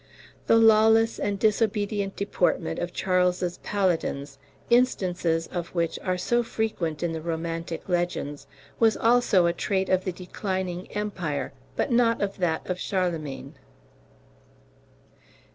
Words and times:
The 0.47 0.57
lawless 0.57 1.19
and 1.19 1.37
disobedient 1.37 2.15
deportment 2.15 2.79
of 2.79 2.91
Charles's 2.91 3.59
paladins, 3.61 4.39
instances 4.71 5.45
of 5.45 5.67
which 5.75 5.99
are 5.99 6.17
so 6.17 6.41
frequent 6.41 7.03
in 7.03 7.11
the 7.11 7.21
romantic 7.21 7.87
legends, 7.87 8.47
was 8.79 8.97
also 8.97 9.45
a 9.45 9.53
trait 9.53 9.89
of 9.89 10.03
the 10.03 10.11
declining 10.11 10.91
empire, 10.93 11.53
but 11.75 11.91
not 11.91 12.19
of 12.19 12.37
that 12.39 12.67
of 12.67 12.79
Charlemagne. 12.79 13.53